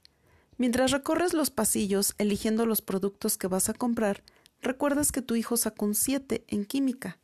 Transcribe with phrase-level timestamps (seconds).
[0.57, 4.23] Mientras recorres los pasillos eligiendo los productos que vas a comprar,
[4.61, 7.19] recuerdas que tu hijo sacó un 7 en química.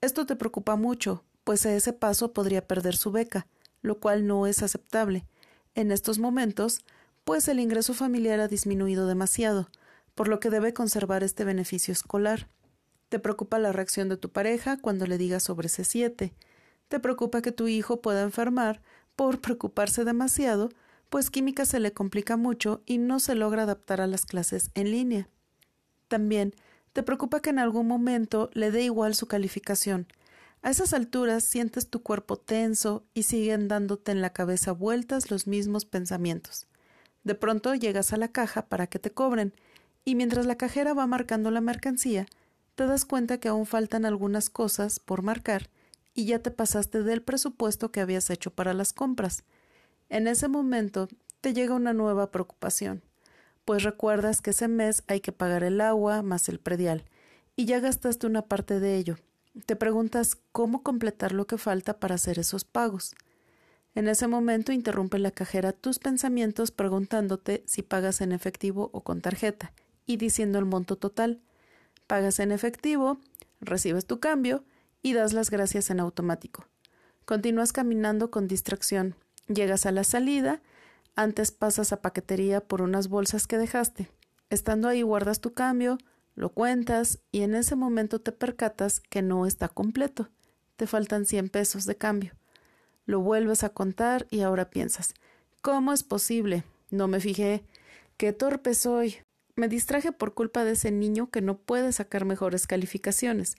[0.00, 3.48] Esto te preocupa mucho, pues a ese paso podría perder su beca,
[3.82, 5.26] lo cual no es aceptable.
[5.80, 6.84] En estos momentos,
[7.24, 9.70] pues el ingreso familiar ha disminuido demasiado,
[10.14, 12.48] por lo que debe conservar este beneficio escolar.
[13.08, 16.34] Te preocupa la reacción de tu pareja cuando le digas sobre ese 7.
[16.88, 18.82] Te preocupa que tu hijo pueda enfermar
[19.16, 20.68] por preocuparse demasiado,
[21.08, 24.90] pues química se le complica mucho y no se logra adaptar a las clases en
[24.90, 25.30] línea.
[26.08, 26.54] También
[26.92, 30.08] te preocupa que en algún momento le dé igual su calificación.
[30.62, 35.46] A esas alturas sientes tu cuerpo tenso y siguen dándote en la cabeza vueltas los
[35.46, 36.66] mismos pensamientos.
[37.24, 39.54] De pronto llegas a la caja para que te cobren,
[40.04, 42.26] y mientras la cajera va marcando la mercancía,
[42.74, 45.68] te das cuenta que aún faltan algunas cosas por marcar
[46.14, 49.44] y ya te pasaste del presupuesto que habías hecho para las compras.
[50.08, 51.08] En ese momento
[51.40, 53.02] te llega una nueva preocupación
[53.70, 57.04] pues recuerdas que ese mes hay que pagar el agua más el predial,
[57.54, 59.16] y ya gastaste una parte de ello.
[59.66, 63.14] Te preguntas cómo completar lo que falta para hacer esos pagos.
[63.94, 69.20] En ese momento interrumpe la cajera tus pensamientos preguntándote si pagas en efectivo o con
[69.20, 69.72] tarjeta,
[70.06, 71.40] y diciendo el monto total.
[72.06, 73.18] Pagas en efectivo,
[73.60, 74.64] recibes tu cambio
[75.02, 76.66] y das las gracias en automático.
[77.24, 79.16] Continúas caminando con distracción.
[79.48, 80.62] Llegas a la salida
[81.16, 84.10] antes pasas a paquetería por unas bolsas que dejaste.
[84.48, 85.98] Estando ahí guardas tu cambio,
[86.40, 90.30] lo cuentas y en ese momento te percatas que no está completo.
[90.76, 92.32] Te faltan 100 pesos de cambio.
[93.04, 95.12] Lo vuelves a contar y ahora piensas,
[95.60, 96.64] ¿cómo es posible?
[96.88, 97.62] No me fijé.
[98.16, 99.16] Qué torpe soy.
[99.54, 103.56] Me distraje por culpa de ese niño que no puede sacar mejores calificaciones.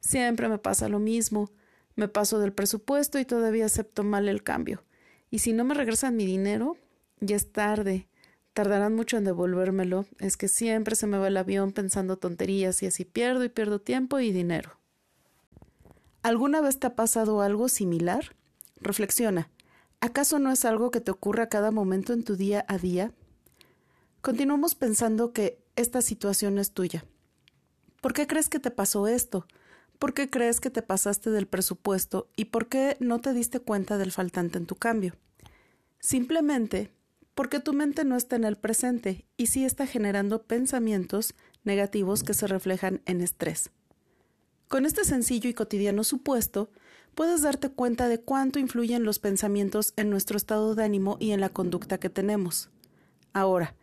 [0.00, 1.50] Siempre me pasa lo mismo.
[1.96, 4.84] Me paso del presupuesto y todavía acepto mal el cambio.
[5.30, 6.76] Y si no me regresan mi dinero,
[7.20, 8.09] ya es tarde.
[8.52, 10.06] Tardarán mucho en devolvérmelo.
[10.18, 13.80] Es que siempre se me va el avión pensando tonterías y así pierdo y pierdo
[13.80, 14.78] tiempo y dinero.
[16.22, 18.36] ¿Alguna vez te ha pasado algo similar?
[18.76, 19.50] Reflexiona.
[20.00, 23.12] ¿Acaso no es algo que te ocurra cada momento en tu día a día?
[24.20, 27.04] Continuamos pensando que esta situación es tuya.
[28.00, 29.46] ¿Por qué crees que te pasó esto?
[29.98, 33.98] ¿Por qué crees que te pasaste del presupuesto y por qué no te diste cuenta
[33.98, 35.14] del faltante en tu cambio?
[35.98, 36.90] Simplemente
[37.40, 41.32] porque tu mente no está en el presente y sí está generando pensamientos
[41.64, 43.70] negativos que se reflejan en estrés.
[44.68, 46.70] Con este sencillo y cotidiano supuesto,
[47.14, 51.40] puedes darte cuenta de cuánto influyen los pensamientos en nuestro estado de ánimo y en
[51.40, 52.68] la conducta que tenemos.
[53.32, 53.74] Ahora,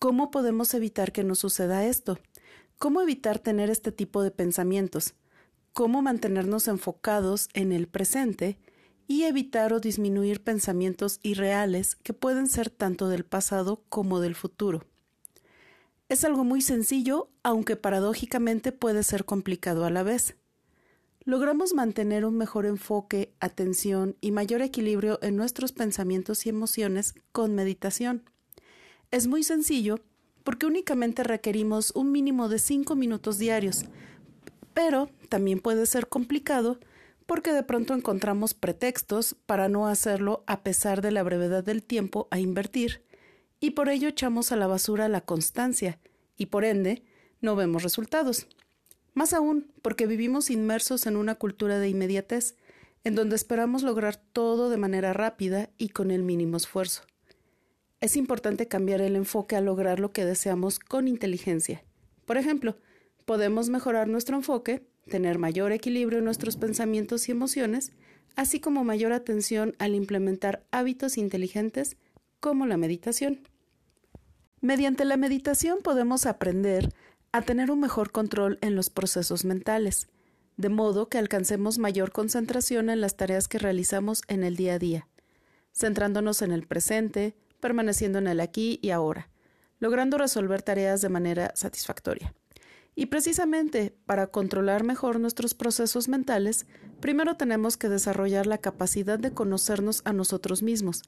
[0.00, 2.18] ¿cómo podemos evitar que nos suceda esto?
[2.80, 5.14] ¿Cómo evitar tener este tipo de pensamientos?
[5.74, 8.56] cómo mantenernos enfocados en el presente
[9.06, 14.84] y evitar o disminuir pensamientos irreales que pueden ser tanto del pasado como del futuro.
[16.08, 20.36] Es algo muy sencillo, aunque paradójicamente puede ser complicado a la vez.
[21.24, 27.54] Logramos mantener un mejor enfoque, atención y mayor equilibrio en nuestros pensamientos y emociones con
[27.54, 28.28] meditación.
[29.10, 30.00] Es muy sencillo
[30.44, 33.86] porque únicamente requerimos un mínimo de cinco minutos diarios,
[34.74, 36.78] pero también puede ser complicado
[37.26, 42.28] porque de pronto encontramos pretextos para no hacerlo a pesar de la brevedad del tiempo
[42.30, 43.02] a invertir,
[43.60, 45.98] y por ello echamos a la basura la constancia,
[46.36, 47.02] y por ende
[47.40, 48.46] no vemos resultados.
[49.14, 52.56] Más aún, porque vivimos inmersos en una cultura de inmediatez,
[53.04, 57.02] en donde esperamos lograr todo de manera rápida y con el mínimo esfuerzo.
[58.00, 61.84] Es importante cambiar el enfoque a lograr lo que deseamos con inteligencia.
[62.26, 62.76] Por ejemplo,
[63.24, 67.92] podemos mejorar nuestro enfoque, tener mayor equilibrio en nuestros pensamientos y emociones,
[68.36, 71.96] así como mayor atención al implementar hábitos inteligentes
[72.40, 73.48] como la meditación.
[74.60, 76.92] Mediante la meditación podemos aprender
[77.32, 80.08] a tener un mejor control en los procesos mentales,
[80.56, 84.78] de modo que alcancemos mayor concentración en las tareas que realizamos en el día a
[84.78, 85.08] día,
[85.72, 89.28] centrándonos en el presente, permaneciendo en el aquí y ahora,
[89.80, 92.34] logrando resolver tareas de manera satisfactoria.
[92.96, 96.66] Y precisamente para controlar mejor nuestros procesos mentales,
[97.00, 101.02] primero tenemos que desarrollar la capacidad de conocernos a nosotros mismos,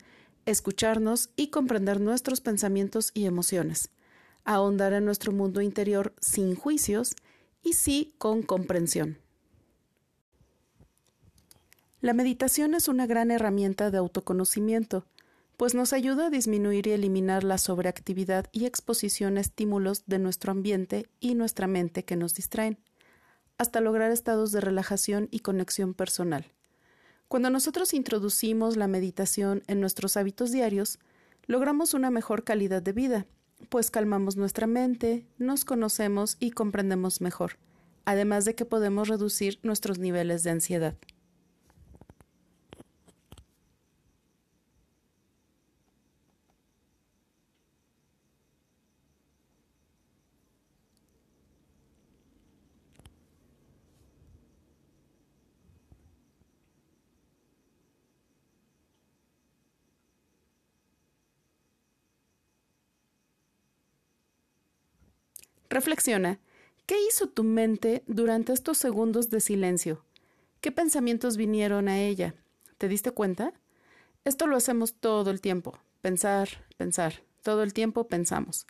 [0.46, 3.90] escucharnos y comprender nuestros pensamientos y emociones,
[4.44, 7.14] ahondar en nuestro mundo interior sin juicios
[7.62, 9.18] y sí con comprensión.
[12.00, 15.06] La meditación es una gran herramienta de autoconocimiento,
[15.56, 20.52] pues nos ayuda a disminuir y eliminar la sobreactividad y exposición a estímulos de nuestro
[20.52, 22.78] ambiente y nuestra mente que nos distraen,
[23.58, 26.52] hasta lograr estados de relajación y conexión personal.
[27.28, 30.98] Cuando nosotros introducimos la meditación en nuestros hábitos diarios,
[31.46, 33.26] logramos una mejor calidad de vida,
[33.70, 37.58] pues calmamos nuestra mente, nos conocemos y comprendemos mejor,
[38.04, 40.96] además de que podemos reducir nuestros niveles de ansiedad.
[65.68, 66.38] Reflexiona,
[66.86, 70.04] ¿qué hizo tu mente durante estos segundos de silencio?
[70.60, 72.34] ¿Qué pensamientos vinieron a ella?
[72.78, 73.52] ¿Te diste cuenta?
[74.24, 75.78] Esto lo hacemos todo el tiempo.
[76.02, 77.14] Pensar, pensar.
[77.42, 78.66] Todo el tiempo pensamos.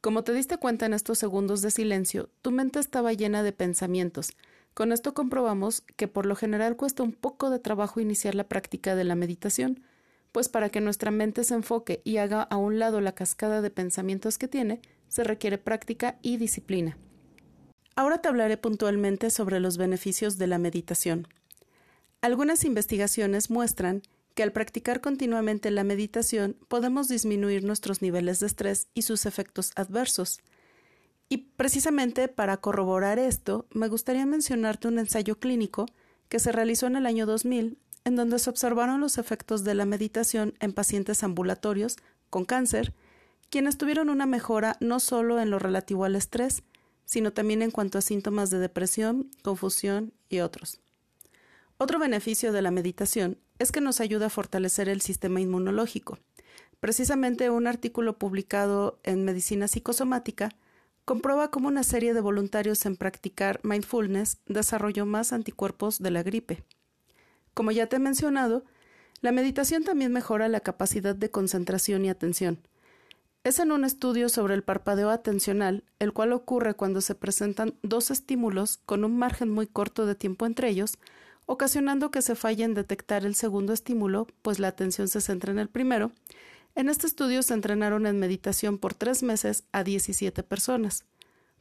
[0.00, 4.32] Como te diste cuenta en estos segundos de silencio, tu mente estaba llena de pensamientos.
[4.74, 8.96] Con esto comprobamos que por lo general cuesta un poco de trabajo iniciar la práctica
[8.96, 9.84] de la meditación,
[10.32, 13.70] pues para que nuestra mente se enfoque y haga a un lado la cascada de
[13.70, 16.96] pensamientos que tiene, se requiere práctica y disciplina.
[17.94, 21.28] Ahora te hablaré puntualmente sobre los beneficios de la meditación.
[22.22, 24.02] Algunas investigaciones muestran
[24.34, 29.72] que al practicar continuamente la meditación podemos disminuir nuestros niveles de estrés y sus efectos
[29.76, 30.40] adversos.
[31.28, 35.86] Y precisamente para corroborar esto, me gustaría mencionarte un ensayo clínico
[36.28, 39.84] que se realizó en el año 2000, en donde se observaron los efectos de la
[39.84, 41.96] meditación en pacientes ambulatorios
[42.30, 42.94] con cáncer
[43.52, 46.62] quienes tuvieron una mejora no solo en lo relativo al estrés,
[47.04, 50.80] sino también en cuanto a síntomas de depresión, confusión y otros.
[51.76, 56.18] Otro beneficio de la meditación es que nos ayuda a fortalecer el sistema inmunológico.
[56.80, 60.48] Precisamente un artículo publicado en Medicina Psicosomática
[61.04, 66.64] comprueba cómo una serie de voluntarios en practicar mindfulness desarrolló más anticuerpos de la gripe.
[67.54, 68.64] Como ya te he mencionado,
[69.20, 72.60] la meditación también mejora la capacidad de concentración y atención,
[73.44, 78.12] es en un estudio sobre el parpadeo atencional, el cual ocurre cuando se presentan dos
[78.12, 80.96] estímulos con un margen muy corto de tiempo entre ellos,
[81.46, 85.58] ocasionando que se falle en detectar el segundo estímulo, pues la atención se centra en
[85.58, 86.12] el primero.
[86.76, 91.04] En este estudio se entrenaron en meditación por tres meses a 17 personas.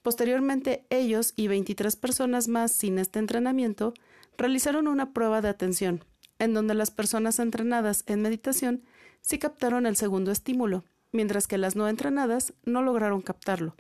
[0.04, 3.96] Posteriormente, ellos y 23 personas más sin este entrenamiento
[4.38, 6.04] realizaron una prueba de atención,
[6.40, 8.84] en donde las personas entrenadas en meditación
[9.22, 13.76] sí captaron el segundo estímulo, mientras que las no entrenadas no lograron captarlo,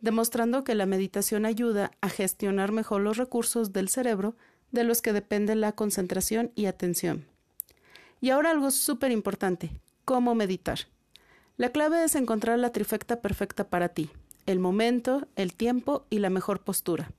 [0.00, 4.36] demostrando que la meditación ayuda a gestionar mejor los recursos del cerebro
[4.70, 7.26] de los que depende la concentración y atención.
[8.20, 9.70] Y ahora algo súper importante,
[10.04, 10.80] cómo meditar.
[11.56, 14.10] La clave es encontrar la trifecta perfecta para ti,
[14.46, 17.12] el momento, el tiempo y la mejor postura.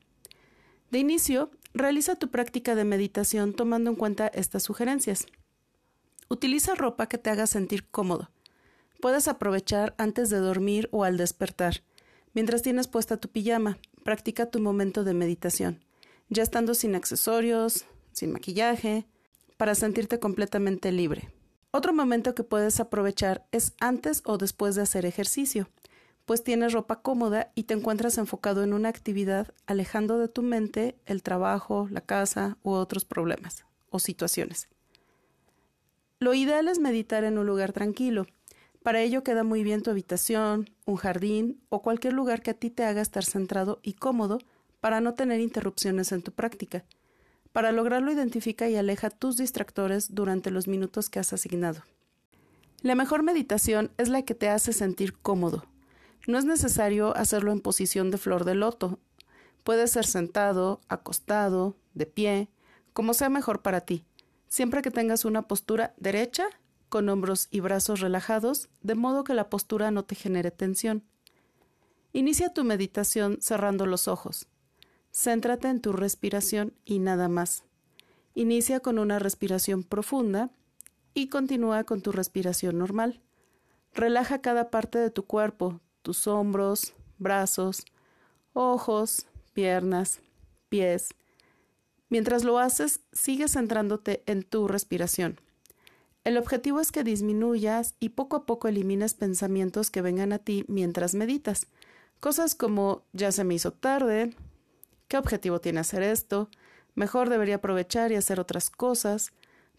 [0.91, 5.27] De inicio, realiza tu práctica de meditación tomando en cuenta estas sugerencias.
[6.29, 8.29] Utiliza ropa que te haga sentir cómodo,
[9.05, 11.83] Puedes aprovechar antes de dormir o al despertar.
[12.33, 15.83] Mientras tienes puesta tu pijama, practica tu momento de meditación,
[16.29, 19.05] ya estando sin accesorios, sin maquillaje,
[19.57, 21.29] para sentirte completamente libre.
[21.71, 25.69] Otro momento que puedes aprovechar es antes o después de hacer ejercicio.
[26.25, 30.95] Pues tienes ropa cómoda y te encuentras enfocado en una actividad alejando de tu mente
[31.05, 34.67] el trabajo, la casa u otros problemas o situaciones.
[36.19, 38.25] Lo ideal es meditar en un lugar tranquilo.
[38.81, 42.69] Para ello queda muy bien tu habitación, un jardín o cualquier lugar que a ti
[42.69, 44.39] te haga estar centrado y cómodo
[44.79, 46.85] para no tener interrupciones en tu práctica.
[47.51, 51.81] Para lograrlo identifica y aleja tus distractores durante los minutos que has asignado.
[52.81, 55.65] La mejor meditación es la que te hace sentir cómodo.
[56.27, 58.99] No es necesario hacerlo en posición de flor de loto.
[59.63, 62.49] Puede ser sentado, acostado, de pie,
[62.93, 64.05] como sea mejor para ti,
[64.47, 66.47] siempre que tengas una postura derecha,
[66.89, 71.03] con hombros y brazos relajados, de modo que la postura no te genere tensión.
[72.13, 74.47] Inicia tu meditación cerrando los ojos.
[75.11, 77.63] Céntrate en tu respiración y nada más.
[78.33, 80.51] Inicia con una respiración profunda
[81.13, 83.21] y continúa con tu respiración normal.
[83.93, 87.83] Relaja cada parte de tu cuerpo, tus hombros, brazos,
[88.53, 90.21] ojos, piernas,
[90.69, 91.09] pies.
[92.07, 95.41] Mientras lo haces, sigue centrándote en tu respiración.
[96.23, 100.63] El objetivo es que disminuyas y poco a poco elimines pensamientos que vengan a ti
[100.67, 101.67] mientras meditas.
[102.19, 104.33] Cosas como ya se me hizo tarde,
[105.07, 106.49] ¿Qué objetivo tiene hacer esto?
[106.95, 109.33] Mejor debería aprovechar y hacer otras cosas.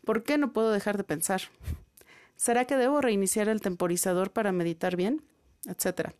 [0.04, 1.42] ¿Por qué no puedo dejar de pensar?
[2.36, 5.22] ¿Será que debo reiniciar el temporizador para meditar bien?
[5.66, 6.14] Etcétera.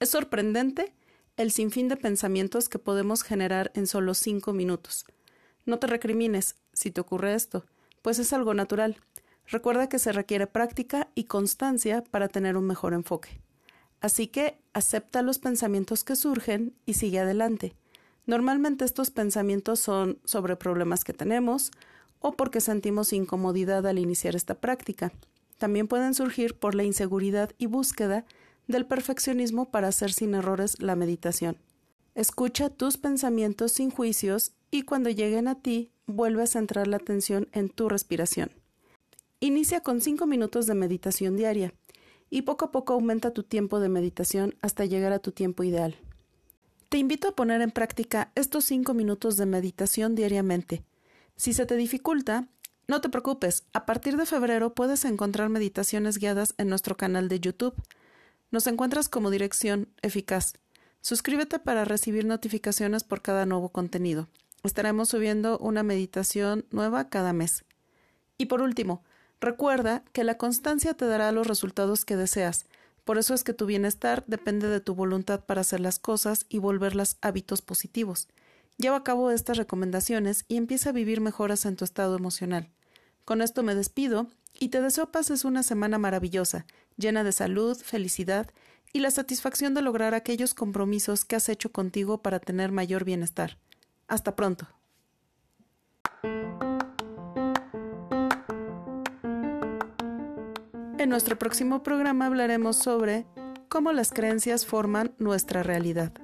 [0.00, 0.94] Es sorprendente
[1.36, 5.04] el sinfín de pensamientos que podemos generar en solo cinco minutos.
[5.66, 7.64] No te recrimines si te ocurre esto,
[8.02, 9.00] pues es algo natural.
[9.46, 13.40] Recuerda que se requiere práctica y constancia para tener un mejor enfoque.
[14.00, 17.74] Así que acepta los pensamientos que surgen y sigue adelante.
[18.26, 21.70] Normalmente estos pensamientos son sobre problemas que tenemos
[22.20, 25.12] o porque sentimos incomodidad al iniciar esta práctica.
[25.58, 28.24] También pueden surgir por la inseguridad y búsqueda
[28.66, 31.56] del perfeccionismo para hacer sin errores la meditación.
[32.14, 37.48] Escucha tus pensamientos sin juicios y cuando lleguen a ti, vuelve a centrar la atención
[37.52, 38.50] en tu respiración.
[39.40, 41.74] Inicia con 5 minutos de meditación diaria
[42.30, 45.96] y poco a poco aumenta tu tiempo de meditación hasta llegar a tu tiempo ideal.
[46.88, 50.84] Te invito a poner en práctica estos cinco minutos de meditación diariamente.
[51.36, 52.48] Si se te dificulta,
[52.86, 57.40] no te preocupes, a partir de febrero puedes encontrar meditaciones guiadas en nuestro canal de
[57.40, 57.74] YouTube.
[58.54, 60.52] Nos encuentras como dirección eficaz.
[61.00, 64.28] Suscríbete para recibir notificaciones por cada nuevo contenido.
[64.62, 67.64] Estaremos subiendo una meditación nueva cada mes.
[68.38, 69.02] Y por último,
[69.40, 72.66] recuerda que la constancia te dará los resultados que deseas.
[73.02, 76.60] Por eso es que tu bienestar depende de tu voluntad para hacer las cosas y
[76.60, 78.28] volverlas hábitos positivos.
[78.78, 82.70] Lleva a cabo estas recomendaciones y empieza a vivir mejoras en tu estado emocional.
[83.24, 86.66] Con esto me despido y te deseo pases una semana maravillosa,
[86.96, 88.50] llena de salud, felicidad
[88.92, 93.58] y la satisfacción de lograr aquellos compromisos que has hecho contigo para tener mayor bienestar.
[94.06, 94.68] Hasta pronto.
[100.98, 103.26] En nuestro próximo programa hablaremos sobre
[103.68, 106.23] cómo las creencias forman nuestra realidad.